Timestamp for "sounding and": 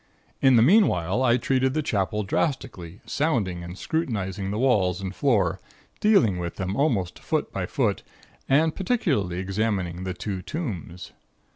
3.05-3.77